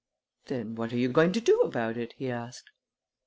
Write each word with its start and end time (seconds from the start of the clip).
"Then 0.47 0.73
what 0.73 0.91
are 0.93 0.97
you 0.97 1.09
going 1.09 1.31
to 1.33 1.39
do 1.39 1.59
about 1.61 1.95
it?" 1.95 2.13
he 2.17 2.31
asked. 2.31 2.71